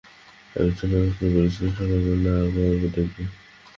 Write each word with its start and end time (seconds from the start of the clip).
আমি 0.55 0.71
চলর 0.77 1.01
আসার 1.01 1.15
সময় 1.17 1.31
বলেছিলাম, 1.35 1.71
সকালবেলা 1.71 2.33
আবার 2.41 2.71
দেখব। 2.95 3.15